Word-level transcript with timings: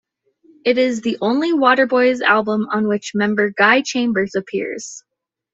It 0.65 0.79
is 0.79 1.01
the 1.01 1.19
only 1.21 1.53
Waterboys 1.53 2.21
album 2.21 2.65
on 2.71 2.87
which 2.87 3.13
member 3.13 3.51
Guy 3.51 3.81
Chambers 3.83 4.33
appears. 4.33 5.03